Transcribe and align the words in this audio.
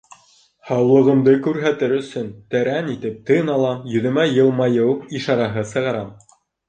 Һаулығымды 0.69 1.33
күрһәтер 1.47 1.93
өсөн, 1.97 2.31
тәрән 2.55 2.89
итеп 2.95 3.19
тын 3.29 3.51
алам, 3.57 3.85
йөҙөмә 3.93 4.27
йылмайыу 4.39 4.97
ишараһы 5.21 5.67
сығарам. 5.75 6.11